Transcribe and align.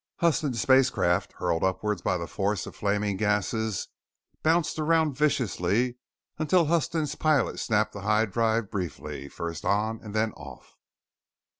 Huston's 0.15 0.59
spacecraft, 0.59 1.33
hurled 1.33 1.63
upwards 1.63 2.01
by 2.01 2.17
the 2.17 2.25
force 2.25 2.65
of 2.65 2.75
flaming 2.75 3.17
gases, 3.17 3.87
bounced 4.41 4.79
around 4.79 5.15
viciously 5.15 5.99
until 6.39 6.65
Huston's 6.65 7.13
pilot 7.13 7.59
snapped 7.59 7.93
the 7.93 8.01
high 8.01 8.25
drive 8.25 8.71
briefly, 8.71 9.29
first 9.29 9.63
on 9.63 9.99
and 10.01 10.15
then 10.15 10.31
off. 10.31 10.75